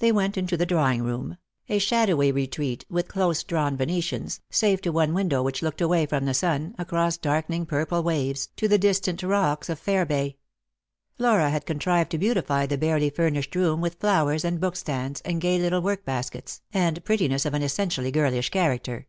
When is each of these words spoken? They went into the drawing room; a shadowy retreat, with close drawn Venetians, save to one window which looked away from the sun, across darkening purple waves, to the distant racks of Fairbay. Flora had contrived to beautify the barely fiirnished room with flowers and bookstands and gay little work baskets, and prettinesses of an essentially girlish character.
They 0.00 0.12
went 0.12 0.36
into 0.36 0.58
the 0.58 0.66
drawing 0.66 1.02
room; 1.02 1.38
a 1.70 1.78
shadowy 1.78 2.30
retreat, 2.30 2.84
with 2.90 3.08
close 3.08 3.42
drawn 3.42 3.74
Venetians, 3.74 4.42
save 4.50 4.82
to 4.82 4.92
one 4.92 5.14
window 5.14 5.42
which 5.42 5.62
looked 5.62 5.80
away 5.80 6.04
from 6.04 6.26
the 6.26 6.34
sun, 6.34 6.74
across 6.76 7.16
darkening 7.16 7.64
purple 7.64 8.02
waves, 8.02 8.50
to 8.56 8.68
the 8.68 8.76
distant 8.76 9.22
racks 9.22 9.70
of 9.70 9.78
Fairbay. 9.80 10.36
Flora 11.16 11.48
had 11.48 11.64
contrived 11.64 12.10
to 12.10 12.18
beautify 12.18 12.66
the 12.66 12.76
barely 12.76 13.10
fiirnished 13.10 13.54
room 13.54 13.80
with 13.80 13.94
flowers 13.98 14.44
and 14.44 14.60
bookstands 14.60 15.22
and 15.24 15.40
gay 15.40 15.58
little 15.58 15.80
work 15.80 16.04
baskets, 16.04 16.60
and 16.74 17.02
prettinesses 17.06 17.46
of 17.46 17.54
an 17.54 17.62
essentially 17.62 18.10
girlish 18.10 18.50
character. 18.50 19.06